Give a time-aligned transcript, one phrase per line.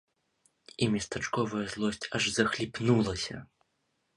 [0.85, 3.35] І местачковая злосць аж захліпнулася.